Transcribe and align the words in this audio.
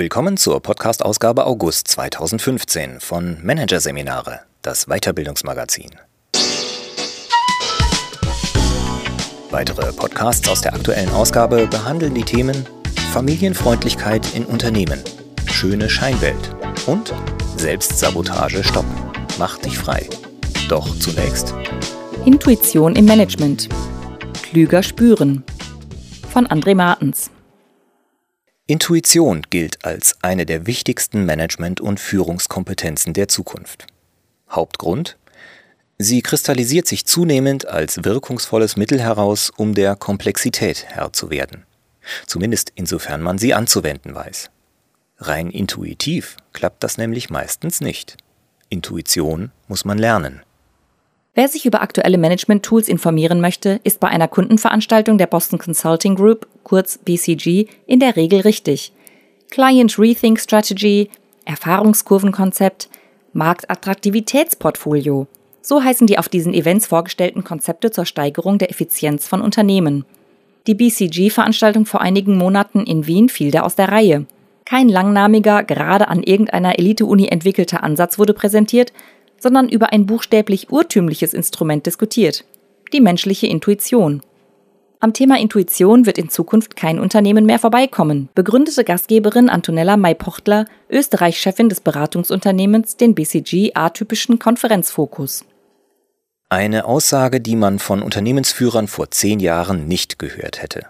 Willkommen 0.00 0.36
zur 0.36 0.60
Podcast-Ausgabe 0.62 1.44
August 1.44 1.88
2015 1.88 3.00
von 3.00 3.38
Managerseminare, 3.42 4.42
das 4.62 4.86
Weiterbildungsmagazin. 4.86 5.90
Weitere 9.50 9.92
Podcasts 9.92 10.48
aus 10.48 10.60
der 10.60 10.74
aktuellen 10.74 11.10
Ausgabe 11.10 11.66
behandeln 11.66 12.14
die 12.14 12.22
Themen 12.22 12.64
Familienfreundlichkeit 13.12 14.36
in 14.36 14.44
Unternehmen, 14.44 15.02
schöne 15.46 15.90
Scheinwelt 15.90 16.54
und 16.86 17.12
Selbstsabotage 17.56 18.62
stoppen. 18.62 18.94
Mach 19.36 19.58
dich 19.58 19.76
frei. 19.76 20.08
Doch 20.68 20.96
zunächst 21.00 21.52
Intuition 22.24 22.94
im 22.94 23.04
Management. 23.04 23.68
Klüger 24.44 24.84
spüren. 24.84 25.42
Von 26.30 26.46
André 26.46 26.76
Martens. 26.76 27.32
Intuition 28.70 29.46
gilt 29.48 29.82
als 29.86 30.18
eine 30.20 30.44
der 30.44 30.66
wichtigsten 30.66 31.24
Management- 31.24 31.80
und 31.80 31.98
Führungskompetenzen 31.98 33.14
der 33.14 33.26
Zukunft. 33.26 33.86
Hauptgrund? 34.50 35.16
Sie 35.96 36.20
kristallisiert 36.20 36.86
sich 36.86 37.06
zunehmend 37.06 37.66
als 37.66 38.04
wirkungsvolles 38.04 38.76
Mittel 38.76 39.00
heraus, 39.00 39.50
um 39.56 39.74
der 39.74 39.96
Komplexität 39.96 40.84
Herr 40.86 41.14
zu 41.14 41.30
werden. 41.30 41.64
Zumindest 42.26 42.70
insofern 42.74 43.22
man 43.22 43.38
sie 43.38 43.54
anzuwenden 43.54 44.14
weiß. 44.14 44.50
Rein 45.16 45.48
intuitiv 45.48 46.36
klappt 46.52 46.84
das 46.84 46.98
nämlich 46.98 47.30
meistens 47.30 47.80
nicht. 47.80 48.18
Intuition 48.68 49.50
muss 49.66 49.86
man 49.86 49.96
lernen. 49.96 50.42
Wer 51.34 51.48
sich 51.48 51.66
über 51.66 51.82
aktuelle 51.82 52.18
Management-Tools 52.18 52.88
informieren 52.88 53.40
möchte, 53.40 53.80
ist 53.84 54.00
bei 54.00 54.08
einer 54.08 54.28
Kundenveranstaltung 54.28 55.18
der 55.18 55.26
Boston 55.26 55.58
Consulting 55.58 56.16
Group, 56.16 56.48
kurz 56.64 56.98
BCG, 56.98 57.66
in 57.86 58.00
der 58.00 58.16
Regel 58.16 58.40
richtig. 58.40 58.92
Client 59.50 59.98
Rethink 59.98 60.40
Strategy, 60.40 61.10
Erfahrungskurvenkonzept, 61.44 62.88
Marktattraktivitätsportfolio. 63.32 65.26
So 65.62 65.82
heißen 65.82 66.06
die 66.06 66.18
auf 66.18 66.28
diesen 66.28 66.54
Events 66.54 66.86
vorgestellten 66.86 67.44
Konzepte 67.44 67.90
zur 67.90 68.04
Steigerung 68.04 68.58
der 68.58 68.70
Effizienz 68.70 69.26
von 69.26 69.40
Unternehmen. 69.40 70.04
Die 70.66 70.74
BCG-Veranstaltung 70.74 71.86
vor 71.86 72.00
einigen 72.00 72.36
Monaten 72.36 72.80
in 72.80 73.06
Wien 73.06 73.28
fiel 73.28 73.50
da 73.50 73.62
aus 73.62 73.74
der 73.74 73.90
Reihe. 73.90 74.26
Kein 74.64 74.90
langnamiger, 74.90 75.62
gerade 75.62 76.08
an 76.08 76.22
irgendeiner 76.22 76.78
Elite-Uni 76.78 77.28
entwickelter 77.28 77.82
Ansatz 77.82 78.18
wurde 78.18 78.34
präsentiert, 78.34 78.92
sondern 79.38 79.68
über 79.68 79.92
ein 79.92 80.06
buchstäblich 80.06 80.70
urtümliches 80.70 81.34
Instrument 81.34 81.86
diskutiert, 81.86 82.44
die 82.92 83.00
menschliche 83.00 83.46
Intuition. 83.46 84.22
Am 85.00 85.12
Thema 85.12 85.38
Intuition 85.38 86.06
wird 86.06 86.18
in 86.18 86.28
Zukunft 86.28 86.74
kein 86.74 86.98
Unternehmen 86.98 87.46
mehr 87.46 87.60
vorbeikommen, 87.60 88.28
begründete 88.34 88.82
Gastgeberin 88.82 89.48
Antonella 89.48 89.96
May-Pochtler, 89.96 90.64
Österreich-Chefin 90.90 91.68
des 91.68 91.80
Beratungsunternehmens, 91.80 92.96
den 92.96 93.14
BCG 93.14 93.72
atypischen 93.74 94.40
Konferenzfokus. 94.40 95.44
Eine 96.48 96.86
Aussage, 96.86 97.40
die 97.40 97.54
man 97.54 97.78
von 97.78 98.02
Unternehmensführern 98.02 98.88
vor 98.88 99.10
zehn 99.10 99.38
Jahren 99.38 99.86
nicht 99.86 100.18
gehört 100.18 100.62
hätte. 100.62 100.86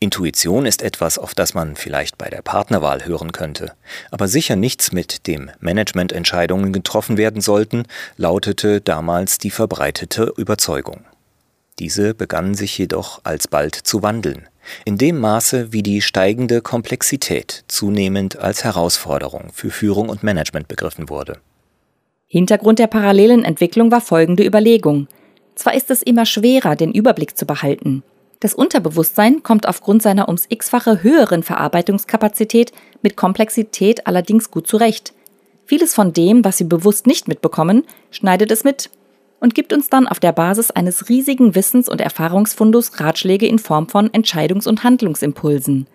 Intuition 0.00 0.66
ist 0.66 0.82
etwas, 0.82 1.18
auf 1.18 1.34
das 1.34 1.54
man 1.54 1.76
vielleicht 1.76 2.18
bei 2.18 2.28
der 2.28 2.42
Partnerwahl 2.42 3.04
hören 3.06 3.32
könnte, 3.32 3.72
aber 4.10 4.28
sicher 4.28 4.56
nichts, 4.56 4.92
mit 4.92 5.26
dem 5.26 5.50
Managemententscheidungen 5.60 6.72
getroffen 6.72 7.16
werden 7.16 7.40
sollten, 7.40 7.84
lautete 8.16 8.80
damals 8.80 9.38
die 9.38 9.50
verbreitete 9.50 10.32
Überzeugung. 10.36 11.04
Diese 11.78 12.14
begannen 12.14 12.54
sich 12.54 12.76
jedoch 12.76 13.20
alsbald 13.24 13.74
zu 13.74 14.02
wandeln, 14.02 14.48
in 14.84 14.98
dem 14.98 15.18
Maße, 15.18 15.72
wie 15.72 15.82
die 15.82 16.02
steigende 16.02 16.60
Komplexität 16.60 17.64
zunehmend 17.68 18.38
als 18.38 18.64
Herausforderung 18.64 19.50
für 19.52 19.70
Führung 19.70 20.08
und 20.08 20.22
Management 20.22 20.68
begriffen 20.68 21.08
wurde. 21.08 21.38
Hintergrund 22.26 22.78
der 22.78 22.88
parallelen 22.88 23.44
Entwicklung 23.44 23.90
war 23.90 24.00
folgende 24.00 24.44
Überlegung. 24.44 25.08
Zwar 25.54 25.74
ist 25.74 25.90
es 25.90 26.02
immer 26.02 26.26
schwerer, 26.26 26.76
den 26.76 26.92
Überblick 26.92 27.36
zu 27.36 27.46
behalten, 27.46 28.02
das 28.40 28.54
Unterbewusstsein 28.54 29.42
kommt 29.42 29.66
aufgrund 29.66 30.02
seiner 30.02 30.28
ums 30.28 30.46
x-fache 30.48 31.02
höheren 31.02 31.42
Verarbeitungskapazität 31.42 32.72
mit 33.02 33.16
Komplexität 33.16 34.06
allerdings 34.06 34.50
gut 34.50 34.68
zurecht. 34.68 35.12
Vieles 35.66 35.94
von 35.94 36.12
dem, 36.12 36.44
was 36.44 36.60
wir 36.60 36.68
bewusst 36.68 37.06
nicht 37.06 37.26
mitbekommen, 37.26 37.84
schneidet 38.10 38.50
es 38.52 38.62
mit 38.62 38.90
und 39.40 39.54
gibt 39.54 39.72
uns 39.72 39.88
dann 39.88 40.06
auf 40.06 40.20
der 40.20 40.32
Basis 40.32 40.70
eines 40.70 41.08
riesigen 41.08 41.54
Wissens- 41.54 41.88
und 41.88 42.00
Erfahrungsfundus 42.00 43.00
Ratschläge 43.00 43.46
in 43.46 43.58
Form 43.58 43.88
von 43.88 44.08
Entscheidungs- 44.10 44.68
und 44.68 44.84
Handlungsimpulsen. 44.84 45.86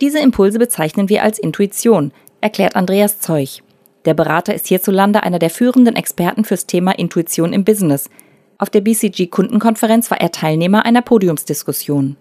Diese 0.00 0.18
Impulse 0.18 0.58
bezeichnen 0.58 1.08
wir 1.08 1.22
als 1.22 1.38
Intuition, 1.38 2.12
erklärt 2.40 2.74
Andreas 2.74 3.20
Zeuch. 3.20 3.62
Der 4.06 4.14
Berater 4.14 4.54
ist 4.54 4.66
hierzulande 4.66 5.22
einer 5.22 5.38
der 5.38 5.50
führenden 5.50 5.94
Experten 5.94 6.44
fürs 6.44 6.66
Thema 6.66 6.98
Intuition 6.98 7.52
im 7.52 7.62
Business– 7.62 8.10
auf 8.60 8.70
der 8.70 8.82
BCG-Kundenkonferenz 8.82 10.10
war 10.10 10.20
er 10.20 10.32
Teilnehmer 10.32 10.84
einer 10.84 11.02
Podiumsdiskussion. 11.02 12.16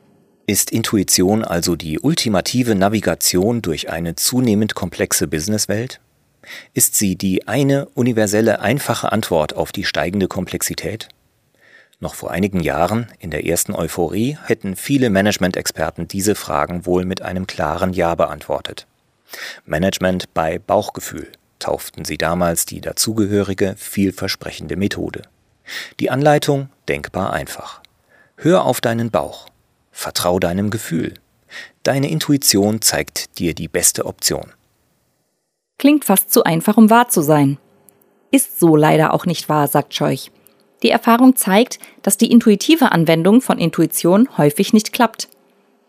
Ist 0.47 0.71
Intuition 0.71 1.43
also 1.43 1.75
die 1.75 1.99
ultimative 1.99 2.73
Navigation 2.73 3.61
durch 3.61 3.89
eine 3.89 4.15
zunehmend 4.15 4.73
komplexe 4.73 5.27
Businesswelt? 5.27 5.99
Ist 6.73 6.95
sie 6.95 7.15
die 7.15 7.47
eine 7.47 7.87
universelle, 7.89 8.61
einfache 8.61 9.11
Antwort 9.11 9.55
auf 9.55 9.71
die 9.71 9.83
steigende 9.83 10.27
Komplexität? 10.27 11.09
Noch 11.99 12.15
vor 12.15 12.31
einigen 12.31 12.61
Jahren, 12.61 13.07
in 13.19 13.29
der 13.29 13.45
ersten 13.45 13.75
Euphorie, 13.75 14.37
hätten 14.45 14.77
viele 14.77 15.09
Management-Experten 15.09 16.07
diese 16.07 16.33
Fragen 16.33 16.85
wohl 16.85 17.03
mit 17.03 17.21
einem 17.21 17.45
klaren 17.45 17.91
Ja 17.91 18.15
beantwortet. 18.15 18.87
Management 19.65 20.33
bei 20.33 20.57
Bauchgefühl 20.57 21.27
tauften 21.59 22.05
sie 22.05 22.17
damals 22.17 22.65
die 22.65 22.79
dazugehörige, 22.79 23.75
vielversprechende 23.77 24.77
Methode. 24.77 25.23
Die 25.99 26.09
Anleitung 26.09 26.69
denkbar 26.87 27.33
einfach. 27.33 27.81
Hör 28.35 28.65
auf 28.65 28.81
deinen 28.81 29.11
Bauch. 29.11 29.47
Vertrau 29.91 30.39
deinem 30.39 30.69
Gefühl. 30.69 31.15
Deine 31.83 32.09
Intuition 32.09 32.81
zeigt 32.81 33.39
dir 33.39 33.53
die 33.53 33.67
beste 33.67 34.05
Option. 34.05 34.53
Klingt 35.77 36.05
fast 36.05 36.31
zu 36.31 36.43
einfach, 36.43 36.77
um 36.77 36.89
wahr 36.89 37.09
zu 37.09 37.21
sein. 37.21 37.57
Ist 38.31 38.59
so 38.59 38.75
leider 38.75 39.13
auch 39.13 39.25
nicht 39.25 39.49
wahr, 39.49 39.67
sagt 39.67 39.93
Scheuch. 39.93 40.31
Die 40.83 40.89
Erfahrung 40.89 41.35
zeigt, 41.35 41.79
dass 42.03 42.17
die 42.17 42.31
intuitive 42.31 42.91
Anwendung 42.91 43.41
von 43.41 43.57
Intuition 43.57 44.29
häufig 44.37 44.71
nicht 44.71 44.93
klappt. 44.93 45.27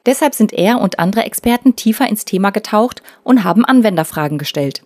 Deshalb 0.07 0.35
sind 0.35 0.53
er 0.53 0.81
und 0.81 0.99
andere 0.99 1.25
Experten 1.25 1.77
tiefer 1.77 2.09
ins 2.09 2.25
Thema 2.25 2.51
getaucht 2.51 3.03
und 3.23 3.45
haben 3.45 3.65
Anwenderfragen 3.65 4.39
gestellt. 4.39 4.83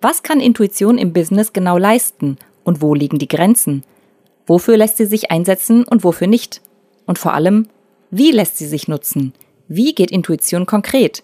Was 0.00 0.22
kann 0.22 0.40
Intuition 0.40 0.98
im 0.98 1.12
Business 1.12 1.52
genau 1.52 1.78
leisten 1.78 2.38
und 2.64 2.80
wo 2.80 2.94
liegen 2.94 3.18
die 3.18 3.28
Grenzen? 3.28 3.84
Wofür 4.46 4.76
lässt 4.76 4.96
sie 4.96 5.06
sich 5.06 5.30
einsetzen 5.30 5.84
und 5.84 6.04
wofür 6.04 6.26
nicht? 6.26 6.60
Und 7.06 7.18
vor 7.18 7.34
allem, 7.34 7.68
wie 8.10 8.30
lässt 8.30 8.58
sie 8.58 8.66
sich 8.66 8.88
nutzen? 8.88 9.32
Wie 9.68 9.94
geht 9.94 10.10
Intuition 10.10 10.66
konkret? 10.66 11.22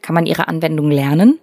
Kann 0.00 0.14
man 0.14 0.26
ihre 0.26 0.48
Anwendung 0.48 0.90
lernen? 0.90 1.38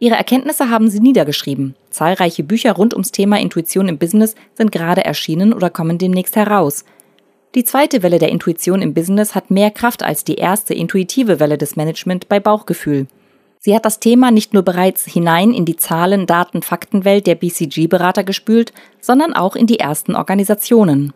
Ihre 0.00 0.16
Erkenntnisse 0.16 0.70
haben 0.70 0.90
sie 0.90 1.00
niedergeschrieben. 1.00 1.76
Zahlreiche 1.90 2.42
Bücher 2.42 2.72
rund 2.72 2.92
ums 2.94 3.12
Thema 3.12 3.40
Intuition 3.40 3.88
im 3.88 3.98
Business 3.98 4.34
sind 4.54 4.72
gerade 4.72 5.04
erschienen 5.04 5.52
oder 5.52 5.70
kommen 5.70 5.98
demnächst 5.98 6.36
heraus. 6.36 6.84
Die 7.54 7.64
zweite 7.64 8.02
Welle 8.02 8.18
der 8.18 8.30
Intuition 8.30 8.82
im 8.82 8.94
Business 8.94 9.36
hat 9.36 9.52
mehr 9.52 9.70
Kraft 9.70 10.02
als 10.02 10.24
die 10.24 10.34
erste 10.34 10.74
intuitive 10.74 11.38
Welle 11.38 11.56
des 11.56 11.76
Management 11.76 12.28
bei 12.28 12.40
Bauchgefühl. 12.40 13.06
Sie 13.64 13.74
hat 13.74 13.86
das 13.86 13.98
Thema 13.98 14.30
nicht 14.30 14.52
nur 14.52 14.62
bereits 14.62 15.06
hinein 15.06 15.54
in 15.54 15.64
die 15.64 15.76
Zahlen, 15.76 16.26
Daten, 16.26 16.60
Faktenwelt 16.60 17.26
der 17.26 17.34
BCG-Berater 17.34 18.22
gespült, 18.22 18.74
sondern 19.00 19.32
auch 19.32 19.56
in 19.56 19.66
die 19.66 19.80
ersten 19.80 20.14
Organisationen. 20.14 21.14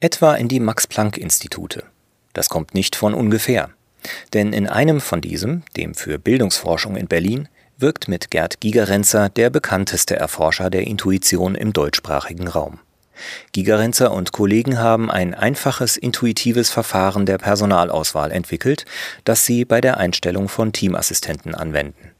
Etwa 0.00 0.34
in 0.34 0.48
die 0.48 0.58
Max-Planck-Institute. 0.58 1.84
Das 2.32 2.48
kommt 2.48 2.74
nicht 2.74 2.96
von 2.96 3.14
ungefähr. 3.14 3.70
Denn 4.32 4.52
in 4.52 4.66
einem 4.66 5.00
von 5.00 5.20
diesem, 5.20 5.62
dem 5.76 5.94
für 5.94 6.18
Bildungsforschung 6.18 6.96
in 6.96 7.06
Berlin, 7.06 7.48
wirkt 7.78 8.08
mit 8.08 8.32
Gerd 8.32 8.60
Gigerenzer 8.60 9.28
der 9.28 9.48
bekannteste 9.48 10.16
Erforscher 10.16 10.70
der 10.70 10.88
Intuition 10.88 11.54
im 11.54 11.72
deutschsprachigen 11.72 12.48
Raum. 12.48 12.80
Gigerenzer 13.52 14.12
und 14.12 14.32
Kollegen 14.32 14.78
haben 14.78 15.10
ein 15.10 15.34
einfaches, 15.34 15.96
intuitives 15.96 16.70
Verfahren 16.70 17.26
der 17.26 17.38
Personalauswahl 17.38 18.30
entwickelt, 18.30 18.84
das 19.24 19.46
sie 19.46 19.64
bei 19.64 19.80
der 19.80 19.98
Einstellung 19.98 20.48
von 20.48 20.72
Teamassistenten 20.72 21.54
anwenden. 21.54 22.12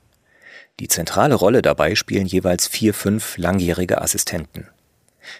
Die 0.80 0.88
zentrale 0.88 1.34
Rolle 1.34 1.62
dabei 1.62 1.94
spielen 1.94 2.26
jeweils 2.26 2.66
vier, 2.66 2.94
fünf 2.94 3.36
langjährige 3.36 4.00
Assistenten. 4.00 4.66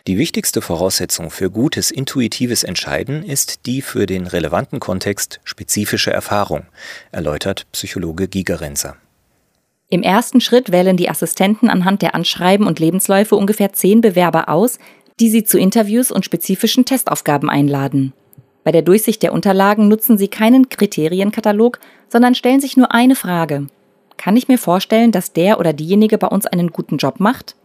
Die 0.07 0.19
wichtigste 0.19 0.61
Voraussetzung 0.61 1.31
für 1.31 1.51
gutes 1.51 1.91
intuitives 1.91 2.65
Entscheiden 2.65 3.23
ist 3.23 3.67
die 3.67 3.83
für 3.83 4.06
den 4.06 4.27
relevanten 4.27 4.81
Kontext 4.81 5.41
spezifische 5.45 6.13
Erfahrung, 6.13 6.67
erläutert 7.11 7.67
Psychologe 7.73 8.29
Gigerenzer. 8.29 8.97
Im 9.93 10.03
ersten 10.03 10.41
Schritt 10.41 10.71
wählen 10.71 10.97
die 10.97 11.11
Assistenten 11.11 11.69
anhand 11.69 12.03
der 12.03 12.15
Anschreiben 12.15 12.67
und 12.69 12.79
Lebensläufe 12.79 13.35
ungefähr 13.35 13.73
zehn 13.73 14.01
Bewerber 14.01 14.49
aus, 14.49 14.79
die 15.20 15.28
Sie 15.28 15.44
zu 15.44 15.58
Interviews 15.58 16.11
und 16.11 16.25
spezifischen 16.25 16.84
Testaufgaben 16.84 17.50
einladen. 17.50 18.12
Bei 18.64 18.72
der 18.72 18.82
Durchsicht 18.82 19.22
der 19.22 19.32
Unterlagen 19.32 19.88
nutzen 19.88 20.19
Sie 20.19 20.28
keinen 20.28 20.69
Kriterienkatalog, 20.69 21.78
sondern 22.08 22.34
stellen 22.34 22.61
sich 22.61 22.76
nur 22.76 22.93
eine 22.93 23.17
Frage. 23.17 23.67
kann 24.17 24.37
ich 24.37 24.49
mir 24.49 24.58
vorstellen, 24.58 25.12
dass 25.12 25.32
der 25.32 25.58
oder 25.58 25.72
diejenige 25.72 26.19
bei 26.19 26.26
uns 26.26 26.44
einen 26.44 26.72
guten 26.72 26.99
Job 26.99 27.20
macht? 27.20 27.56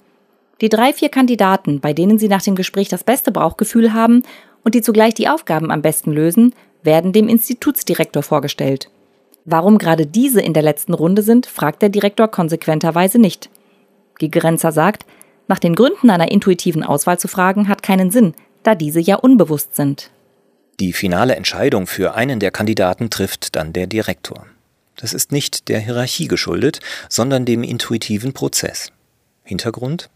Die 0.62 0.70
drei, 0.70 0.94
vier 0.94 1.10
Kandidaten, 1.10 1.82
bei 1.82 1.92
denen 1.92 2.18
Sie 2.18 2.30
nach 2.30 2.42
dem 2.42 2.56
Gespräch 2.56 2.88
das 2.88 3.04
beste 3.04 3.32
Bauchgefühl 3.32 3.92
haben 3.92 4.24
und 4.64 4.74
die 4.74 4.82
zugleich 4.82 5.14
die 5.14 5.28
Aufgaben 5.28 5.70
am 5.70 5.82
besten 5.82 6.14
lösen, 6.14 6.54
werden 6.82 7.12
dem 7.12 7.28
Institutsdirektor 7.28 8.24
vorgestellt. 8.24 8.90
Warum 9.44 9.78
gerade 9.78 10.06
diese 10.06 10.40
in 10.40 10.54
der 10.54 10.64
letzten 10.64 10.94
Runde 10.94 11.24
sind, 11.24 11.46
fragt 11.46 11.82
der 11.82 11.90
Direktor 11.90 12.30
konsequenterweise 12.30 13.20
nicht. 13.20 13.50
Gigerenzer 14.18 14.72
sagt, 14.72 15.06
nach 15.48 15.60
den 15.60 15.76
Gründen 15.76 16.10
einer 16.10 16.32
intuitiven 16.32 16.84
Auswahl 16.84 17.20
zu 17.20 17.28
fragen, 17.28 17.68
hat 17.68 17.84
keinen 17.84 18.12
Sinn, 18.12 18.34
da 18.64 18.76
diese 18.76 19.00
ja 19.00 19.16
unbewusst 19.16 19.76
sind. 19.76 20.12
Die 20.80 20.94
finale 20.94 21.36
Entscheidung 21.36 21.88
für 21.88 22.16
einen 22.16 22.40
der 22.40 22.52
Kandidaten 22.52 23.10
trifft 23.10 23.56
dann 23.56 23.72
der 23.72 23.88
Direktor. 23.88 24.46
Das 24.96 25.14
ist 25.14 25.32
nicht 25.32 25.68
der 25.68 25.80
Hierarchie 25.80 26.28
geschuldet, 26.28 26.80
sondern 27.10 27.46
dem 27.46 27.64
intuitiven 27.64 28.34
Prozess. 28.34 28.92
Hintergrund? 29.44 30.10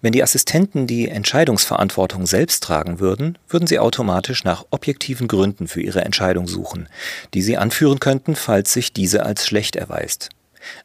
Wenn 0.00 0.12
die 0.12 0.22
Assistenten 0.22 0.86
die 0.86 1.08
Entscheidungsverantwortung 1.08 2.26
selbst 2.26 2.62
tragen 2.62 2.98
würden, 2.98 3.38
würden 3.48 3.66
sie 3.66 3.78
automatisch 3.78 4.44
nach 4.44 4.64
objektiven 4.70 5.28
Gründen 5.28 5.68
für 5.68 5.82
ihre 5.82 6.04
Entscheidung 6.04 6.46
suchen, 6.46 6.88
die 7.34 7.42
sie 7.42 7.56
anführen 7.56 8.00
könnten, 8.00 8.36
falls 8.36 8.72
sich 8.72 8.92
diese 8.92 9.24
als 9.24 9.46
schlecht 9.46 9.76
erweist. 9.76 10.30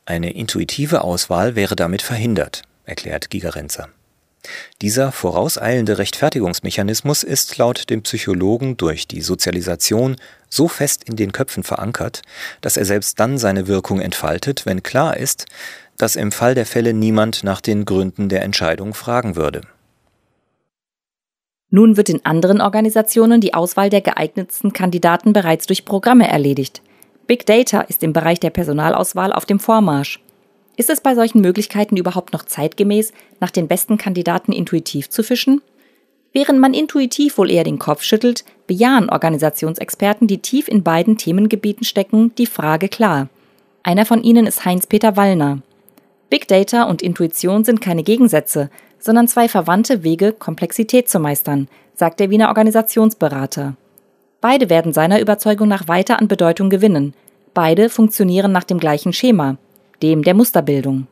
Eine 0.05 0.33
intuitive 0.33 1.01
Auswahl 1.01 1.55
wäre 1.55 1.75
damit 1.75 2.01
verhindert, 2.01 2.63
erklärt 2.85 3.29
Gigerenzer. 3.29 3.89
Dieser 4.81 5.11
vorauseilende 5.11 5.97
Rechtfertigungsmechanismus 5.99 7.23
ist 7.23 7.57
laut 7.57 7.89
dem 7.89 8.01
Psychologen 8.01 8.75
durch 8.77 9.07
die 9.07 9.21
Sozialisation 9.21 10.15
so 10.49 10.67
fest 10.67 11.03
in 11.03 11.15
den 11.15 11.31
Köpfen 11.31 11.63
verankert, 11.63 12.21
dass 12.61 12.77
er 12.77 12.85
selbst 12.85 13.19
dann 13.19 13.37
seine 13.37 13.67
Wirkung 13.67 14.01
entfaltet, 14.01 14.65
wenn 14.65 14.83
klar 14.83 15.17
ist, 15.17 15.45
dass 15.97 16.15
im 16.15 16.31
Fall 16.31 16.55
der 16.55 16.65
Fälle 16.65 16.93
niemand 16.93 17.43
nach 17.43 17.61
den 17.61 17.85
Gründen 17.85 18.29
der 18.29 18.41
Entscheidung 18.41 18.93
fragen 18.93 19.35
würde. 19.35 19.61
Nun 21.69 21.95
wird 21.95 22.09
in 22.09 22.25
anderen 22.25 22.59
Organisationen 22.59 23.39
die 23.39 23.53
Auswahl 23.53 23.89
der 23.89 24.01
geeignetsten 24.01 24.73
Kandidaten 24.73 25.31
bereits 25.31 25.67
durch 25.67 25.85
Programme 25.85 26.27
erledigt. 26.27 26.81
Big 27.27 27.45
Data 27.45 27.81
ist 27.81 28.03
im 28.03 28.11
Bereich 28.11 28.41
der 28.41 28.49
Personalauswahl 28.49 29.31
auf 29.31 29.45
dem 29.45 29.59
Vormarsch. 29.59 30.19
Ist 30.81 30.89
es 30.89 30.99
bei 30.99 31.13
solchen 31.13 31.41
Möglichkeiten 31.41 31.95
überhaupt 31.95 32.33
noch 32.33 32.41
zeitgemäß, 32.41 33.13
nach 33.39 33.51
den 33.51 33.67
besten 33.67 33.99
Kandidaten 33.99 34.51
intuitiv 34.51 35.11
zu 35.11 35.21
fischen? 35.21 35.61
Während 36.33 36.57
man 36.57 36.73
intuitiv 36.73 37.37
wohl 37.37 37.51
eher 37.51 37.63
den 37.63 37.77
Kopf 37.77 38.01
schüttelt, 38.01 38.43
bejahen 38.65 39.07
Organisationsexperten, 39.07 40.25
die 40.25 40.39
tief 40.39 40.67
in 40.67 40.81
beiden 40.81 41.19
Themengebieten 41.19 41.83
stecken, 41.85 42.33
die 42.35 42.47
Frage 42.47 42.89
klar. 42.89 43.29
Einer 43.83 44.07
von 44.07 44.23
ihnen 44.23 44.47
ist 44.47 44.65
Heinz-Peter 44.65 45.15
Wallner. 45.15 45.59
Big 46.31 46.47
Data 46.47 46.85
und 46.85 47.03
Intuition 47.03 47.63
sind 47.63 47.79
keine 47.79 48.01
Gegensätze, 48.01 48.71
sondern 48.97 49.27
zwei 49.27 49.47
verwandte 49.47 50.01
Wege, 50.03 50.33
Komplexität 50.33 51.07
zu 51.07 51.19
meistern, 51.19 51.67
sagt 51.93 52.19
der 52.19 52.31
Wiener 52.31 52.47
Organisationsberater. 52.47 53.75
Beide 54.41 54.71
werden 54.71 54.93
seiner 54.93 55.21
Überzeugung 55.21 55.67
nach 55.67 55.87
weiter 55.87 56.17
an 56.17 56.27
Bedeutung 56.27 56.71
gewinnen. 56.71 57.13
Beide 57.53 57.87
funktionieren 57.87 58.51
nach 58.51 58.63
dem 58.63 58.79
gleichen 58.79 59.13
Schema, 59.13 59.57
dem 60.01 60.23
der 60.23 60.33
Musterbildung. 60.33 61.07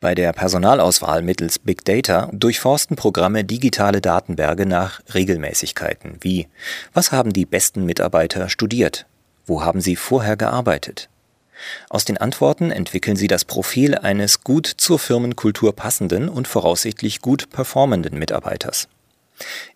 Bei 0.00 0.14
der 0.14 0.32
Personalauswahl 0.34 1.22
mittels 1.22 1.58
Big 1.58 1.84
Data 1.84 2.28
durchforsten 2.32 2.94
Programme 2.94 3.42
digitale 3.42 4.02
Datenberge 4.02 4.66
nach 4.66 5.00
Regelmäßigkeiten 5.14 6.18
wie 6.20 6.46
Was 6.92 7.10
haben 7.10 7.32
die 7.32 7.46
besten 7.46 7.86
Mitarbeiter 7.86 8.50
studiert? 8.50 9.06
Wo 9.46 9.62
haben 9.62 9.80
sie 9.80 9.96
vorher 9.96 10.36
gearbeitet? 10.36 11.08
Aus 11.88 12.04
den 12.04 12.18
Antworten 12.18 12.70
entwickeln 12.70 13.16
sie 13.16 13.28
das 13.28 13.44
Profil 13.44 13.94
eines 13.94 14.44
gut 14.44 14.66
zur 14.66 14.98
Firmenkultur 14.98 15.74
passenden 15.74 16.28
und 16.28 16.48
voraussichtlich 16.48 17.22
gut 17.22 17.48
performenden 17.50 18.18
Mitarbeiters. 18.18 18.88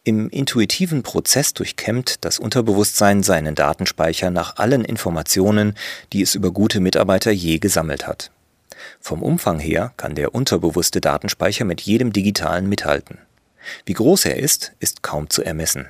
Im 0.05 0.29
intuitiven 0.29 1.03
Prozess 1.03 1.55
durchkämmt 1.55 2.25
das 2.25 2.39
Unterbewusstsein 2.39 3.23
seinen 3.23 3.55
Datenspeicher 3.55 4.31
nach 4.31 4.57
allen 4.57 4.85
Informationen, 4.85 5.75
die 6.13 6.23
es 6.23 6.35
über 6.35 6.53
gute 6.53 6.81
Mitarbeiter 6.81 7.31
je 7.31 7.59
gesammelt 7.59 8.07
hat. 8.07 8.31
Vom 9.01 9.23
Umfang 9.23 9.59
her 9.59 9.93
kann 9.97 10.15
der 10.15 10.35
unterbewusste 10.35 11.01
Datenspeicher 11.01 11.65
mit 11.65 11.81
jedem 11.81 12.13
digitalen 12.13 12.69
mithalten. 12.69 13.19
Wie 13.87 13.95
groß 13.95 14.27
er 14.27 14.37
ist, 14.37 14.73
ist 14.81 15.03
kaum 15.03 15.31
zu 15.31 15.43
ermessen. 15.43 15.87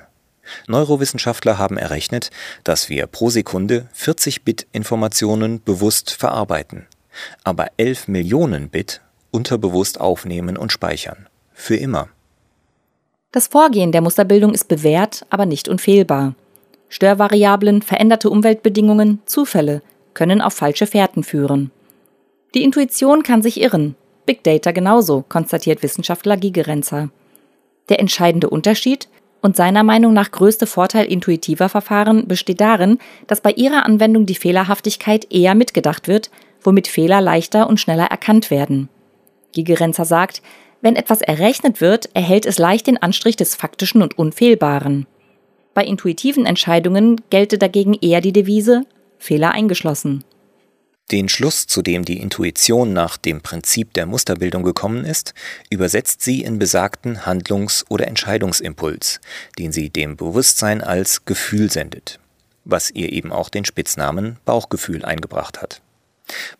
Neurowissenschaftler 0.67 1.57
haben 1.57 1.77
errechnet, 1.77 2.31
dass 2.63 2.89
wir 2.89 3.07
pro 3.07 3.29
Sekunde 3.29 3.87
40 3.93 4.43
Bit 4.43 4.67
Informationen 4.71 5.61
bewusst 5.63 6.11
verarbeiten, 6.11 6.87
aber 7.43 7.67
11 7.77 8.07
Millionen 8.07 8.69
Bit 8.69 9.01
unterbewusst 9.31 9.99
aufnehmen 9.99 10.57
und 10.57 10.71
speichern. 10.71 11.27
Für 11.53 11.75
immer. 11.75 12.09
Das 13.31 13.47
Vorgehen 13.47 13.91
der 13.91 14.01
Musterbildung 14.01 14.53
ist 14.53 14.67
bewährt, 14.67 15.25
aber 15.29 15.45
nicht 15.45 15.67
unfehlbar. 15.67 16.33
Störvariablen, 16.87 17.83
veränderte 17.83 18.31
Umweltbedingungen, 18.31 19.21
Zufälle 19.25 19.83
können 20.15 20.41
auf 20.41 20.53
falsche 20.53 20.87
Fährten 20.87 21.23
führen. 21.23 21.71
Die 22.55 22.63
Intuition 22.63 23.21
kann 23.21 23.41
sich 23.41 23.61
irren. 23.61 23.95
Big 24.25 24.43
Data 24.43 24.71
genauso, 24.71 25.23
konstatiert 25.27 25.83
Wissenschaftler 25.83 26.35
Gigerenzer. 26.37 27.09
Der 27.89 27.99
entscheidende 27.99 28.49
Unterschied 28.49 29.07
und 29.41 29.55
seiner 29.55 29.83
Meinung 29.83 30.13
nach 30.13 30.31
größte 30.31 30.67
Vorteil 30.67 31.05
intuitiver 31.05 31.69
Verfahren 31.69 32.27
besteht 32.27 32.59
darin, 32.59 32.97
dass 33.27 33.41
bei 33.41 33.51
ihrer 33.51 33.85
Anwendung 33.85 34.25
die 34.25 34.35
Fehlerhaftigkeit 34.35 35.31
eher 35.31 35.55
mitgedacht 35.55 36.07
wird, 36.07 36.29
womit 36.61 36.87
Fehler 36.87 37.21
leichter 37.21 37.69
und 37.69 37.79
schneller 37.79 38.05
erkannt 38.05 38.51
werden. 38.51 38.89
Gigerenzer 39.53 40.05
sagt, 40.05 40.41
wenn 40.81 40.95
etwas 40.95 41.21
errechnet 41.21 41.81
wird, 41.81 42.09
erhält 42.13 42.45
es 42.45 42.57
leicht 42.57 42.87
den 42.87 43.01
Anstrich 43.01 43.35
des 43.35 43.55
Faktischen 43.55 44.01
und 44.01 44.17
Unfehlbaren. 44.17 45.07
Bei 45.73 45.85
intuitiven 45.85 46.45
Entscheidungen 46.45 47.21
gelte 47.29 47.57
dagegen 47.57 47.93
eher 47.93 48.21
die 48.21 48.33
Devise 48.33 48.85
Fehler 49.17 49.51
eingeschlossen. 49.51 50.23
Den 51.11 51.27
Schluss, 51.27 51.65
zu 51.65 51.81
dem 51.81 52.05
die 52.05 52.19
Intuition 52.19 52.93
nach 52.93 53.17
dem 53.17 53.41
Prinzip 53.41 53.93
der 53.93 54.05
Musterbildung 54.05 54.61
gekommen 54.61 55.05
ist, 55.05 55.33
übersetzt 55.71 56.21
sie 56.21 56.43
in 56.43 56.59
besagten 56.59 57.25
Handlungs- 57.25 57.83
oder 57.89 58.07
Entscheidungsimpuls, 58.07 59.19
den 59.57 59.71
sie 59.71 59.89
dem 59.89 60.17
Bewusstsein 60.17 60.81
als 60.81 61.25
Gefühl 61.25 61.71
sendet, 61.71 62.19
was 62.63 62.91
ihr 62.91 63.11
eben 63.11 63.31
auch 63.31 63.49
den 63.49 63.65
Spitznamen 63.65 64.37
Bauchgefühl 64.45 65.03
eingebracht 65.03 65.61
hat. 65.61 65.81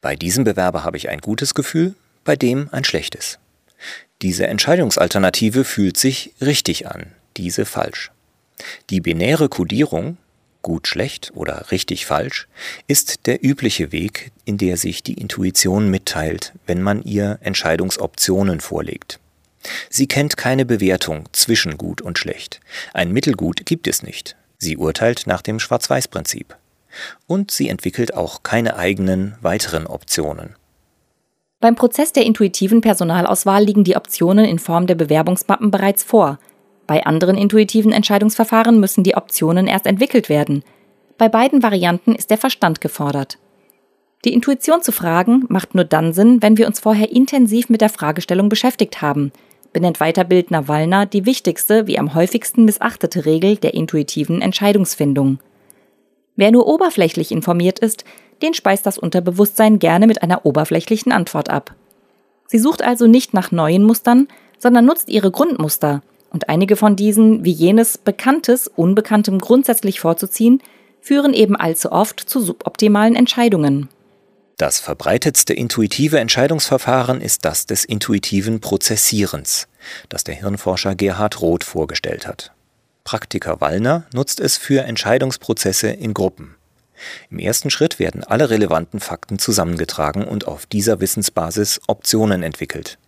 Bei 0.01 0.15
diesem 0.15 0.45
Bewerber 0.45 0.83
habe 0.83 0.97
ich 0.97 1.09
ein 1.09 1.19
gutes 1.19 1.53
Gefühl, 1.53 1.93
bei 2.23 2.35
dem 2.35 2.69
ein 2.71 2.83
schlechtes. 2.83 3.37
Diese 4.23 4.47
Entscheidungsalternative 4.47 5.63
fühlt 5.63 5.97
sich 5.97 6.33
richtig 6.41 6.87
an, 6.87 7.13
diese 7.37 7.65
falsch. 7.65 8.11
Die 8.89 8.99
binäre 8.99 9.47
Kodierung 9.47 10.17
gut 10.61 10.87
schlecht 10.87 11.31
oder 11.35 11.71
richtig 11.71 12.05
falsch, 12.05 12.47
ist 12.87 13.25
der 13.27 13.43
übliche 13.43 13.91
Weg, 13.91 14.31
in 14.45 14.57
der 14.57 14.77
sich 14.77 15.03
die 15.03 15.13
Intuition 15.13 15.89
mitteilt, 15.89 16.53
wenn 16.65 16.81
man 16.81 17.03
ihr 17.03 17.39
Entscheidungsoptionen 17.41 18.59
vorlegt. 18.59 19.19
Sie 19.89 20.07
kennt 20.07 20.37
keine 20.37 20.65
Bewertung 20.65 21.25
zwischen 21.31 21.77
gut 21.77 22.01
und 22.01 22.17
schlecht. 22.17 22.59
Ein 22.93 23.11
Mittelgut 23.11 23.65
gibt 23.65 23.87
es 23.87 24.03
nicht. 24.03 24.35
Sie 24.57 24.77
urteilt 24.77 25.27
nach 25.27 25.41
dem 25.41 25.59
Schwarz-Weiß-Prinzip. 25.59 26.55
Und 27.27 27.51
sie 27.51 27.69
entwickelt 27.69 28.13
auch 28.13 28.43
keine 28.43 28.75
eigenen 28.77 29.35
weiteren 29.41 29.85
Optionen. 29.85 30.55
Beim 31.61 31.75
Prozess 31.75 32.13
der 32.13 32.25
intuitiven 32.25 32.81
Personalauswahl 32.81 33.63
liegen 33.63 33.83
die 33.83 33.97
Optionen 33.97 34.45
in 34.45 34.59
Form 34.59 34.87
der 34.87 34.95
Bewerbungsmappen 34.95 35.71
bereits 35.71 36.03
vor, 36.03 36.39
bei 36.89 37.05
anderen 37.05 37.37
intuitiven 37.37 37.91
Entscheidungsverfahren 37.91 38.79
müssen 38.79 39.03
die 39.03 39.15
Optionen 39.15 39.67
erst 39.67 39.85
entwickelt 39.85 40.27
werden. 40.27 40.63
Bei 41.19 41.29
beiden 41.29 41.61
Varianten 41.61 42.15
ist 42.15 42.31
der 42.31 42.39
Verstand 42.39 42.81
gefordert. 42.81 43.37
Die 44.25 44.33
Intuition 44.33 44.81
zu 44.81 44.91
fragen 44.91 45.45
macht 45.49 45.75
nur 45.75 45.83
dann 45.83 46.13
Sinn, 46.13 46.41
wenn 46.41 46.57
wir 46.57 46.65
uns 46.65 46.79
vorher 46.79 47.11
intensiv 47.11 47.69
mit 47.69 47.81
der 47.81 47.89
Fragestellung 47.89 48.49
beschäftigt 48.49 49.03
haben, 49.03 49.31
benennt 49.71 49.99
Weiterbildner 49.99 50.67
Wallner 50.67 51.05
die 51.05 51.27
wichtigste 51.27 51.85
wie 51.85 51.99
am 51.99 52.15
häufigsten 52.15 52.65
missachtete 52.65 53.23
Regel 53.23 53.57
der 53.57 53.75
intuitiven 53.75 54.41
Entscheidungsfindung. 54.41 55.37
Wer 56.37 56.49
nur 56.49 56.65
oberflächlich 56.65 57.31
informiert 57.31 57.77
ist, 57.77 58.03
den 58.41 58.55
speist 58.55 58.87
das 58.87 58.97
Unterbewusstsein 58.97 59.77
gerne 59.77 60.07
mit 60.07 60.23
einer 60.23 60.43
oberflächlichen 60.43 61.11
Antwort 61.11 61.51
ab. 61.51 61.75
Sie 62.47 62.57
sucht 62.57 62.81
also 62.81 63.05
nicht 63.05 63.35
nach 63.35 63.51
neuen 63.51 63.83
Mustern, 63.83 64.27
sondern 64.57 64.85
nutzt 64.85 65.09
ihre 65.09 65.29
Grundmuster, 65.29 66.01
und 66.31 66.49
einige 66.49 66.75
von 66.75 66.95
diesen, 66.95 67.43
wie 67.43 67.51
jenes 67.51 67.97
Bekanntes 67.97 68.67
Unbekanntem 68.67 69.39
grundsätzlich 69.39 69.99
vorzuziehen, 69.99 70.61
führen 71.01 71.33
eben 71.33 71.55
allzu 71.55 71.91
oft 71.91 72.19
zu 72.19 72.39
suboptimalen 72.39 73.15
Entscheidungen. 73.15 73.89
Das 74.57 74.79
verbreitetste 74.79 75.53
intuitive 75.53 76.19
Entscheidungsverfahren 76.19 77.21
ist 77.21 77.45
das 77.45 77.65
des 77.65 77.85
intuitiven 77.85 78.59
Prozessierens, 78.59 79.67
das 80.09 80.25
der 80.25 80.35
Hirnforscher 80.35 80.95
Gerhard 80.95 81.41
Roth 81.41 81.63
vorgestellt 81.63 82.27
hat. 82.27 82.51
Praktiker 83.05 83.61
Wallner 83.61 84.03
nutzt 84.13 84.39
es 84.39 84.57
für 84.57 84.83
Entscheidungsprozesse 84.83 85.87
in 85.87 86.13
Gruppen. 86.13 86.55
Im 87.31 87.39
ersten 87.39 87.71
Schritt 87.71 87.97
werden 87.97 88.23
alle 88.23 88.51
relevanten 88.51 88.99
Fakten 88.99 89.39
zusammengetragen 89.39 90.27
und 90.27 90.47
auf 90.47 90.67
dieser 90.67 90.99
Wissensbasis 90.99 91.81
Optionen 91.87 92.43
entwickelt. 92.43 92.98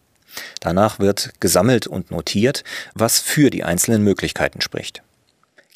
Danach 0.59 0.99
wird 0.99 1.33
gesammelt 1.39 1.87
und 1.87 2.11
notiert, 2.11 2.63
was 2.93 3.19
für 3.19 3.49
die 3.49 3.63
einzelnen 3.63 4.03
Möglichkeiten 4.03 4.61
spricht. 4.61 5.03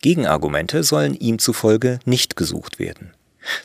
Gegenargumente 0.01 0.83
sollen 0.83 1.15
ihm 1.15 1.39
zufolge 1.39 1.99
nicht 2.05 2.35
gesucht 2.35 2.79
werden. 2.79 3.11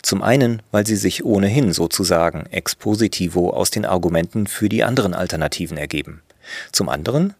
Zum 0.02 0.22
einen, 0.22 0.62
weil 0.70 0.86
sie 0.86 0.96
sich 0.96 1.24
ohnehin 1.24 1.72
sozusagen 1.72 2.46
ex 2.50 2.74
positivo 2.74 3.50
aus 3.50 3.70
den 3.70 3.84
Argumenten 3.84 4.46
für 4.46 4.68
die 4.68 4.84
anderen 4.84 5.14
Alternativen 5.14 5.76
ergeben. 5.76 6.22
Zum 6.72 6.88
anderen, 6.88 7.34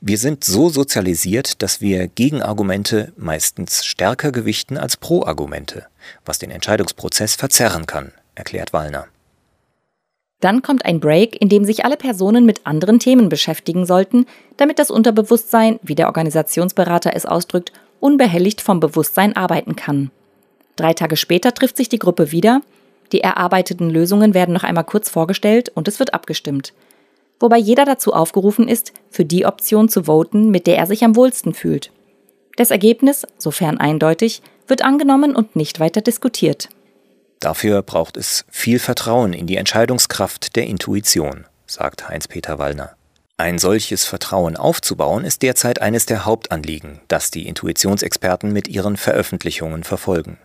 wir 0.00 0.18
sind 0.18 0.44
so 0.44 0.68
sozialisiert, 0.68 1.62
dass 1.62 1.80
wir 1.80 2.08
Gegenargumente 2.08 3.12
meistens 3.16 3.84
stärker 3.84 4.32
gewichten 4.32 4.76
als 4.76 4.96
Pro-Argumente, 4.96 5.86
was 6.24 6.38
den 6.38 6.50
Entscheidungsprozess 6.50 7.36
verzerren 7.36 7.86
kann, 7.86 8.12
erklärt 8.34 8.72
Wallner. 8.72 9.06
Dann 10.40 10.62
kommt 10.62 10.84
ein 10.84 11.00
Break, 11.00 11.40
in 11.40 11.48
dem 11.48 11.64
sich 11.64 11.84
alle 11.84 11.96
Personen 11.96 12.46
mit 12.46 12.66
anderen 12.66 13.00
Themen 13.00 13.28
beschäftigen 13.28 13.86
sollten, 13.86 14.26
damit 14.56 14.78
das 14.78 14.90
Unterbewusstsein, 14.90 15.80
wie 15.82 15.96
der 15.96 16.06
Organisationsberater 16.06 17.14
es 17.14 17.26
ausdrückt, 17.26 17.72
unbehelligt 18.00 18.60
vom 18.60 18.78
Bewusstsein 18.78 19.34
arbeiten 19.34 19.74
kann. 19.74 20.10
Drei 20.76 20.94
Tage 20.94 21.16
später 21.16 21.52
trifft 21.52 21.76
sich 21.76 21.88
die 21.88 21.98
Gruppe 21.98 22.30
wieder, 22.30 22.60
die 23.12 23.20
erarbeiteten 23.20 23.90
Lösungen 23.90 24.34
werden 24.34 24.52
noch 24.52 24.64
einmal 24.64 24.84
kurz 24.84 25.08
vorgestellt 25.08 25.70
und 25.74 25.88
es 25.88 25.98
wird 25.98 26.14
abgestimmt. 26.14 26.72
Wobei 27.40 27.58
jeder 27.58 27.84
dazu 27.84 28.12
aufgerufen 28.12 28.68
ist, 28.68 28.92
für 29.10 29.24
die 29.24 29.46
Option 29.46 29.88
zu 29.88 30.04
voten, 30.04 30.50
mit 30.50 30.66
der 30.66 30.76
er 30.76 30.86
sich 30.86 31.04
am 31.04 31.16
wohlsten 31.16 31.54
fühlt. 31.54 31.90
Das 32.56 32.70
Ergebnis, 32.70 33.26
sofern 33.38 33.78
eindeutig, 33.78 34.42
wird 34.66 34.82
angenommen 34.82 35.34
und 35.34 35.56
nicht 35.56 35.80
weiter 35.80 36.00
diskutiert. 36.00 36.68
Dafür 37.40 37.82
braucht 37.82 38.16
es 38.16 38.44
viel 38.50 38.78
Vertrauen 38.78 39.32
in 39.32 39.46
die 39.46 39.56
Entscheidungskraft 39.56 40.56
der 40.56 40.66
Intuition, 40.66 41.46
sagt 41.66 42.08
Heinz-Peter 42.08 42.58
Wallner. 42.58 42.94
Ein 43.36 43.60
solches 43.60 44.04
Vertrauen 44.04 44.56
aufzubauen 44.56 45.24
ist 45.24 45.42
derzeit 45.42 45.80
eines 45.80 46.06
der 46.06 46.24
Hauptanliegen, 46.24 47.00
das 47.06 47.30
die 47.30 47.46
Intuitionsexperten 47.46 48.52
mit 48.52 48.66
ihren 48.66 48.96
Veröffentlichungen 48.96 49.84
verfolgen. 49.84 50.38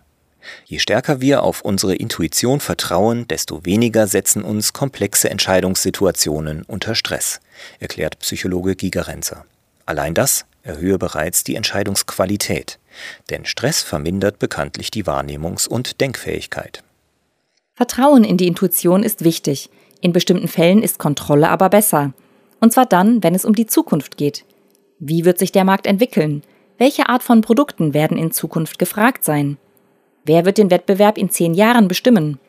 Je 0.65 0.77
stärker 0.77 1.19
wir 1.19 1.41
auf 1.41 1.61
unsere 1.61 1.95
Intuition 1.95 2.59
vertrauen, 2.59 3.27
desto 3.27 3.65
weniger 3.65 4.07
setzen 4.07 4.43
uns 4.43 4.73
komplexe 4.73 5.29
Entscheidungssituationen 5.31 6.63
unter 6.63 6.93
Stress, 6.93 7.39
erklärt 7.79 8.19
Psychologe 8.19 8.75
Gigerenzer. 8.75 9.45
Allein 9.87 10.13
das 10.13 10.45
erhöhe 10.61 10.99
bereits 10.99 11.43
die 11.43 11.55
Entscheidungsqualität, 11.55 12.77
denn 13.29 13.45
Stress 13.45 13.81
vermindert 13.81 14.39
bekanntlich 14.39 14.91
die 14.91 15.05
Wahrnehmungs- 15.05 15.67
und 15.67 16.01
Denkfähigkeit. 16.01 16.83
Vertrauen 17.75 18.23
in 18.23 18.37
die 18.37 18.47
Intuition 18.47 19.03
ist 19.03 19.23
wichtig. 19.23 19.69
In 20.01 20.13
bestimmten 20.13 20.47
Fällen 20.47 20.83
ist 20.83 20.99
Kontrolle 20.99 21.49
aber 21.49 21.69
besser. 21.69 22.13
Und 22.59 22.71
zwar 22.71 22.85
dann, 22.85 23.23
wenn 23.23 23.35
es 23.35 23.45
um 23.45 23.55
die 23.55 23.65
Zukunft 23.65 24.17
geht. 24.17 24.45
Wie 24.99 25.25
wird 25.25 25.39
sich 25.39 25.51
der 25.51 25.65
Markt 25.65 25.87
entwickeln? 25.87 26.43
Welche 26.77 27.09
Art 27.09 27.23
von 27.23 27.41
Produkten 27.41 27.93
werden 27.93 28.17
in 28.17 28.31
Zukunft 28.31 28.79
gefragt 28.79 29.23
sein? 29.23 29.57
Wer 30.25 30.45
wird 30.45 30.57
den 30.57 30.71
Wettbewerb 30.71 31.17
in 31.17 31.29
zehn 31.29 31.53
Jahren 31.53 31.87
bestimmen? 31.87 32.39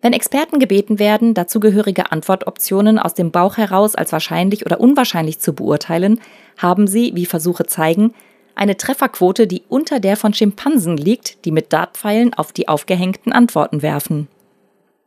Wenn 0.00 0.12
Experten 0.12 0.58
gebeten 0.58 0.98
werden, 0.98 1.32
dazugehörige 1.32 2.12
Antwortoptionen 2.12 2.98
aus 2.98 3.14
dem 3.14 3.30
Bauch 3.30 3.56
heraus 3.56 3.94
als 3.94 4.12
wahrscheinlich 4.12 4.66
oder 4.66 4.78
unwahrscheinlich 4.78 5.38
zu 5.38 5.54
beurteilen, 5.54 6.20
haben 6.58 6.86
sie, 6.86 7.12
wie 7.14 7.24
Versuche 7.24 7.64
zeigen, 7.64 8.12
eine 8.54 8.76
Trefferquote, 8.76 9.46
die 9.46 9.62
unter 9.68 10.00
der 10.00 10.16
von 10.16 10.34
Schimpansen 10.34 10.96
liegt, 10.96 11.44
die 11.44 11.52
mit 11.52 11.72
Dartpfeilen 11.72 12.34
auf 12.34 12.52
die 12.52 12.68
aufgehängten 12.68 13.32
Antworten 13.32 13.82
werfen. 13.82 14.28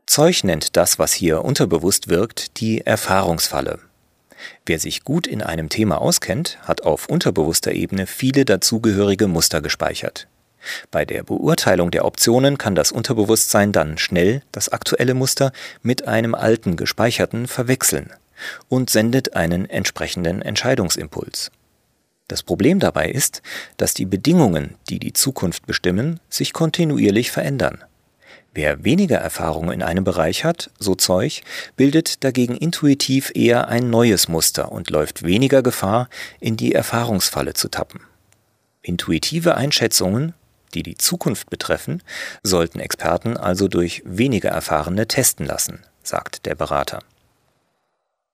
Zeug 0.05 0.43
nennt 0.43 0.77
das, 0.77 0.99
was 0.99 1.13
hier 1.13 1.43
unterbewusst 1.43 2.07
wirkt, 2.07 2.59
die 2.59 2.81
Erfahrungsfalle. 2.81 3.79
Wer 4.65 4.79
sich 4.79 5.03
gut 5.03 5.27
in 5.27 5.41
einem 5.41 5.69
Thema 5.69 5.99
auskennt, 5.99 6.59
hat 6.61 6.83
auf 6.83 7.09
unterbewusster 7.09 7.73
Ebene 7.73 8.07
viele 8.07 8.45
dazugehörige 8.45 9.27
Muster 9.27 9.61
gespeichert. 9.61 10.27
Bei 10.91 11.05
der 11.05 11.23
Beurteilung 11.23 11.91
der 11.91 12.05
Optionen 12.05 12.57
kann 12.57 12.75
das 12.75 12.91
Unterbewusstsein 12.91 13.71
dann 13.71 13.97
schnell 13.97 14.41
das 14.51 14.69
aktuelle 14.69 15.13
Muster 15.13 15.51
mit 15.81 16.07
einem 16.07 16.35
alten 16.35 16.75
gespeicherten 16.75 17.47
verwechseln 17.47 18.11
und 18.69 18.89
sendet 18.89 19.35
einen 19.35 19.69
entsprechenden 19.69 20.41
Entscheidungsimpuls. 20.41 21.51
Das 22.27 22.43
Problem 22.43 22.79
dabei 22.79 23.09
ist, 23.09 23.41
dass 23.77 23.93
die 23.93 24.05
Bedingungen, 24.05 24.75
die 24.89 24.99
die 24.99 25.13
Zukunft 25.13 25.65
bestimmen, 25.65 26.19
sich 26.29 26.51
kontinuierlich 26.53 27.31
verändern. 27.31 27.83
Wer 28.53 28.83
weniger 28.83 29.17
Erfahrung 29.17 29.71
in 29.71 29.83
einem 29.83 30.03
Bereich 30.03 30.43
hat, 30.43 30.71
so 30.79 30.95
Zeug, 30.95 31.43
bildet 31.75 32.23
dagegen 32.23 32.57
intuitiv 32.57 33.31
eher 33.35 33.67
ein 33.67 33.89
neues 33.89 34.27
Muster 34.27 34.71
und 34.71 34.89
läuft 34.89 35.23
weniger 35.23 35.61
Gefahr, 35.61 36.09
in 36.39 36.57
die 36.57 36.73
Erfahrungsfalle 36.73 37.53
zu 37.53 37.69
tappen. 37.69 38.01
Intuitive 38.81 39.55
Einschätzungen, 39.55 40.33
die 40.73 40.83
die 40.83 40.97
Zukunft 40.97 41.49
betreffen, 41.49 42.01
sollten 42.41 42.79
Experten 42.79 43.37
also 43.37 43.67
durch 43.67 44.01
weniger 44.05 44.49
Erfahrene 44.49 45.07
testen 45.07 45.45
lassen, 45.45 45.83
sagt 46.03 46.45
der 46.45 46.55
Berater. 46.55 46.99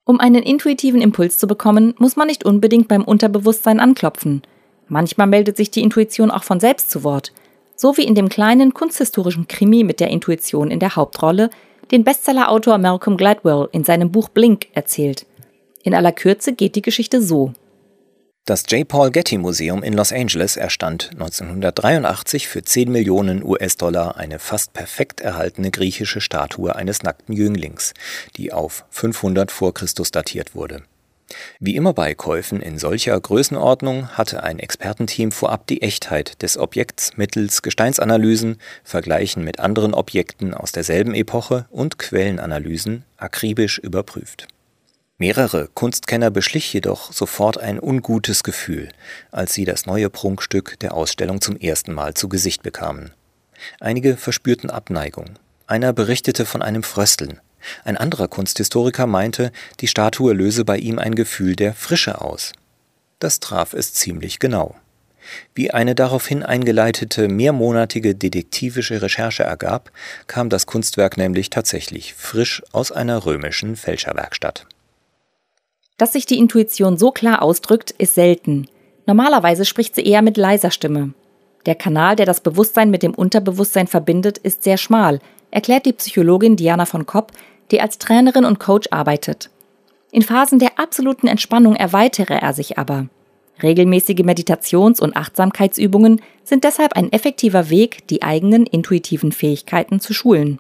Um 0.06 0.20
einen 0.20 0.44
intuitiven 0.44 1.02
Impuls 1.02 1.38
zu 1.38 1.48
bekommen, 1.48 1.94
muss 1.98 2.16
man 2.16 2.28
nicht 2.28 2.46
unbedingt 2.46 2.88
beim 2.88 3.04
Unterbewusstsein 3.04 3.80
anklopfen. 3.80 4.42
Manchmal 4.88 5.28
meldet 5.28 5.58
sich 5.58 5.72
die 5.72 5.82
Intuition 5.82 6.32
auch 6.32 6.44
von 6.44 6.60
selbst 6.60 6.92
zu 6.92 7.04
Wort– 7.04 7.32
so 7.76 7.98
wie 7.98 8.04
in 8.04 8.16
dem 8.16 8.30
kleinen 8.30 8.74
kunsthistorischen 8.74 9.48
Krimi 9.48 9.84
mit 9.84 10.00
der 10.00 10.10
Intuition 10.10 10.72
in 10.72 10.80
der 10.80 10.96
Hauptrolle, 10.96 11.50
den 11.92 12.04
Bestsellerautor 12.04 12.78
Malcolm 12.78 13.18
Gladwell 13.18 13.68
in 13.72 13.84
seinem 13.84 14.12
Buch 14.12 14.30
Blink 14.30 14.68
erzählt. 14.74 15.26
In 15.84 15.94
aller 15.94 16.12
Kürze 16.12 16.54
geht 16.54 16.76
die 16.76 16.82
Geschichte 16.82 17.22
so. 17.22 17.54
Das 18.46 18.66
J. 18.68 18.86
Paul 18.86 19.10
Getty 19.10 19.38
Museum 19.38 19.84
in 19.84 19.94
Los 19.94 20.12
Angeles 20.12 20.58
erstand 20.58 21.12
1983 21.14 22.50
für 22.50 22.62
10 22.62 22.92
Millionen 22.92 23.42
US-Dollar 23.42 24.18
eine 24.18 24.38
fast 24.38 24.74
perfekt 24.74 25.22
erhaltene 25.22 25.72
griechische 25.72 26.20
Statue 26.20 26.76
eines 26.76 27.04
nackten 27.04 27.34
Jünglings, 27.34 27.94
die 28.36 28.52
auf 28.52 28.84
500 28.90 29.50
vor 29.50 29.74
Christus 29.74 30.12
datiert 30.12 30.56
wurde. 30.56 30.84
Wie 31.62 31.78
immer 31.78 31.94
bei 31.94 32.16
Käufen 32.16 32.62
in 32.62 32.78
solcher 32.78 33.18
Größenordnung 33.18 34.10
hatte 34.10 34.44
ein 34.44 34.60
Expertenteam 34.60 35.32
vorab 35.32 35.66
die 35.68 35.82
Echtheit 35.82 36.42
des 36.42 36.58
Objekts 36.58 37.16
mittels 37.16 37.62
Gesteinsanalysen, 37.62 38.58
Vergleichen 38.84 39.46
mit 39.46 39.62
anderen 39.62 39.94
Objekten 39.94 40.54
aus 40.54 40.74
derselben 40.74 41.16
Epoche 41.16 41.66
und 41.72 41.98
Quellenanalysen 41.98 43.06
akribisch 43.16 43.78
überprüft. 43.78 44.48
Mehrere 45.18 45.70
Kunstkenner 45.74 46.32
beschlich 46.32 46.74
jedoch 46.74 47.14
sofort 47.14 47.58
ein 47.58 47.80
ungutes 47.80 48.44
Gefühl, 48.44 48.90
als 49.32 49.54
sie 49.54 49.66
das 49.66 49.86
neue 49.86 50.10
Prunkstück 50.10 50.80
der 50.80 50.94
Ausstellung 50.94 51.40
zum 51.40 51.56
ersten 51.56 51.94
Mal 51.94 52.14
zu 52.14 52.30
Gesicht 52.30 52.64
bekamen. 52.64 53.14
Einige 53.80 54.18
verspürten 54.18 54.70
Abneigung. 54.70 55.36
Einer 55.68 55.94
berichtete 55.94 56.46
von 56.46 56.62
einem 56.62 56.84
Frösteln, 56.84 57.40
ein 57.84 57.98
anderer 57.98 58.28
Kunsthistoriker 58.28 59.08
meinte, 59.08 59.52
die 59.80 59.88
Statue 59.88 60.34
löse 60.34 60.66
bei 60.66 60.78
ihm 60.78 61.00
ein 61.00 61.16
Gefühl 61.16 61.56
der 61.56 61.74
Frische 61.74 62.22
aus. 62.22 62.54
Das 63.20 63.40
traf 63.40 63.74
es 63.74 63.94
ziemlich 63.94 64.40
genau. 64.40 64.76
Wie 65.56 65.72
eine 65.72 65.96
daraufhin 65.96 66.44
eingeleitete 66.44 67.30
mehrmonatige 67.30 68.14
detektivische 68.14 69.02
Recherche 69.02 69.44
ergab, 69.44 69.92
kam 70.28 70.50
das 70.50 70.66
Kunstwerk 70.66 71.16
nämlich 71.16 71.50
tatsächlich 71.50 72.14
frisch 72.14 72.62
aus 72.74 72.92
einer 72.92 73.26
römischen 73.26 73.78
Fälscherwerkstatt. 73.78 74.68
Dass 75.98 76.14
sich 76.14 76.26
die 76.26 76.40
Intuition 76.40 76.98
so 76.98 77.12
klar 77.12 77.42
ausdrückt, 77.42 77.92
ist 77.92 78.16
selten. 78.16 78.68
Normalerweise 79.06 79.66
spricht 79.66 79.96
sie 79.96 80.06
eher 80.06 80.22
mit 80.22 80.38
leiser 80.38 80.72
Stimme. 80.72 81.14
Der 81.66 81.76
Kanal, 81.76 82.16
der 82.16 82.26
das 82.26 82.42
Bewusstsein 82.42 82.90
mit 82.90 83.04
dem 83.04 83.14
Unterbewusstsein 83.14 83.88
verbindet, 83.88 84.38
ist 84.38 84.64
sehr 84.64 84.78
schmal, 84.78 85.20
erklärt 85.52 85.86
die 85.86 85.94
Psychologin 85.94 86.56
Diana 86.56 86.86
von 86.86 87.06
Kopp, 87.06 87.32
die 87.72 87.80
als 87.80 88.00
Trainerin 88.00 88.46
und 88.46 88.60
Coach 88.60 88.88
arbeitet. 88.92 89.50
In 90.12 90.22
Phasen 90.22 90.60
der 90.60 90.80
absoluten 90.80 91.28
Entspannung 91.28 91.76
erweitere 91.76 92.34
er 92.34 92.54
sich 92.54 92.78
aber. 92.78 93.08
Regelmäßige 93.62 94.24
Meditations- 94.24 95.00
und 95.00 95.16
Achtsamkeitsübungen 95.16 96.22
sind 96.44 96.64
deshalb 96.64 96.94
ein 96.94 97.12
effektiver 97.12 97.70
Weg, 97.70 98.08
die 98.08 98.24
eigenen 98.24 98.66
intuitiven 98.66 99.32
Fähigkeiten 99.32 100.00
zu 100.00 100.14
schulen. 100.14 100.60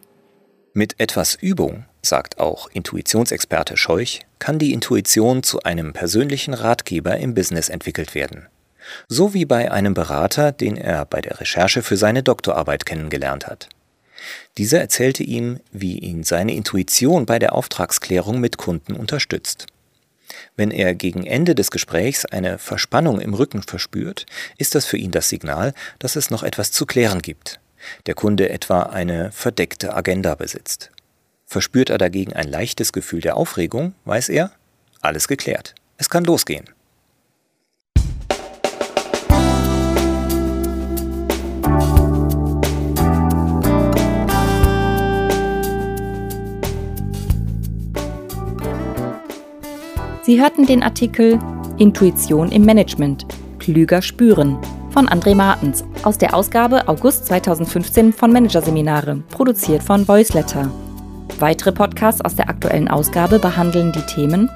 Mit 0.74 0.96
etwas 1.00 1.36
Übung, 1.36 1.86
sagt 2.06 2.40
auch 2.40 2.70
Intuitionsexperte 2.72 3.78
Scheuch, 3.78 4.22
kann 4.40 4.60
die 4.60 4.74
Intuition 4.74 5.42
zu 5.42 5.64
einem 5.64 5.94
persönlichen 5.94 6.54
Ratgeber 6.54 7.18
im 7.18 7.34
Business 7.34 7.70
entwickelt 7.70 8.14
werden. 8.14 8.48
So 9.08 9.34
wie 9.34 9.46
bei 9.46 9.72
einem 9.72 9.94
Berater, 9.94 10.52
den 10.52 10.76
er 10.76 11.06
bei 11.06 11.22
der 11.22 11.40
Recherche 11.40 11.82
für 11.82 11.98
seine 11.98 12.22
Doktorarbeit 12.22 12.86
kennengelernt 12.86 13.48
hat. 13.48 13.70
Dieser 14.58 14.80
erzählte 14.80 15.24
ihm, 15.24 15.60
wie 15.72 15.98
ihn 15.98 16.24
seine 16.24 16.54
Intuition 16.54 17.26
bei 17.26 17.40
der 17.40 17.54
Auftragsklärung 17.54 18.40
mit 18.40 18.58
Kunden 18.58 18.94
unterstützt. 18.94 19.68
Wenn 20.56 20.72
er 20.72 20.96
gegen 20.96 21.26
Ende 21.26 21.56
des 21.56 21.72
Gesprächs 21.72 22.26
eine 22.26 22.58
Verspannung 22.58 23.20
im 23.20 23.34
Rücken 23.34 23.64
verspürt, 23.64 24.26
ist 24.58 24.76
das 24.76 24.86
für 24.86 24.98
ihn 24.98 25.12
das 25.12 25.30
Signal, 25.30 25.74
dass 26.00 26.16
es 26.16 26.30
noch 26.30 26.44
etwas 26.44 26.72
zu 26.72 26.86
klären 26.86 27.22
gibt. 27.22 27.60
der 28.06 28.16
Kunde 28.16 28.50
etwa 28.50 28.84
eine 28.84 29.34
verdeckte 29.34 29.94
Agenda 29.94 30.36
besitzt. 30.36 30.93
Verspürt 31.54 31.92
er 31.92 32.00
dagegen 32.00 32.34
ein 32.34 32.50
leichtes 32.50 32.94
Gefühl 32.94 33.22
der 33.22 33.38
Aufregung, 33.38 33.94
weiß 34.06 34.30
er, 34.30 34.50
alles 35.02 35.28
geklärt. 35.28 35.76
Es 35.98 36.10
kann 36.10 36.24
losgehen. 36.24 36.66
Sie 50.24 50.42
hörten 50.42 50.66
den 50.66 50.82
Artikel 50.82 51.38
Intuition 51.78 52.52
im 52.52 52.66
Management. 52.66 53.28
Klüger 53.60 54.02
spüren 54.02 54.58
von 54.90 55.08
André 55.08 55.36
Martens 55.36 55.84
aus 56.02 56.18
der 56.18 56.34
Ausgabe 56.34 56.88
August 56.88 57.28
2015 57.28 58.12
von 58.12 58.34
Managerseminare, 58.34 59.22
produziert 59.30 59.84
von 59.84 60.08
Voiceletter. 60.08 60.72
Weitere 61.40 61.72
Podcasts 61.72 62.22
aus 62.22 62.36
der 62.36 62.50
aktuellen 62.50 62.88
Ausgabe 62.88 63.40
behandeln 63.40 63.92
die 63.92 64.02
Themen 64.02 64.50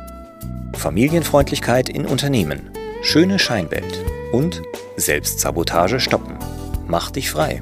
Familienfreundlichkeit 0.77 1.89
in 1.89 2.05
Unternehmen, 2.05 2.69
schöne 3.01 3.39
Scheinwelt 3.39 4.05
und 4.31 4.61
Selbstsabotage 4.95 5.99
stoppen. 5.99 6.37
Mach 6.87 7.11
dich 7.11 7.29
frei. 7.29 7.61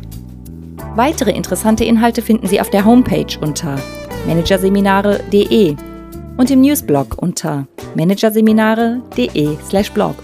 Weitere 0.96 1.32
interessante 1.32 1.84
Inhalte 1.84 2.22
finden 2.22 2.46
Sie 2.48 2.62
auf 2.62 2.70
der 2.70 2.86
Homepage 2.86 3.40
unter 3.42 3.80
managerseminare.de 4.28 5.76
und 6.38 6.52
im 6.52 6.62
Newsblog 6.62 7.18
unter 7.18 7.68
managerseminare.de/blog. 7.96 10.16